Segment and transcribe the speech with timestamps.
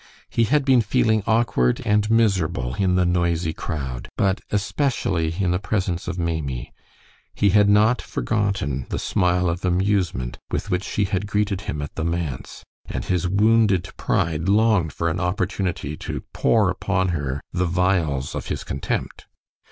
[0.31, 5.59] He had been feeling awkward and miserable in the noisy crowd, but especially in the
[5.59, 6.73] presence of Maimie.
[7.35, 11.93] He had not forgotten the smile of amusement with which she had greeted him at
[11.93, 17.67] the manse, and his wounded pride longed for an opportunity to pour upon her the
[17.67, 19.27] vials of his contempt.